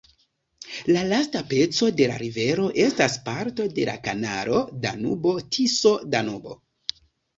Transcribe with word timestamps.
La 0.95 1.01
lasta 1.09 1.41
peco 1.51 1.89
de 1.99 2.07
la 2.11 2.15
rivero 2.23 2.65
estas 2.85 3.17
parto 3.27 3.69
de 3.75 3.85
la 3.93 3.95
kanalo 4.09 4.63
Danubo-Tiso-Danubo. 4.87 6.61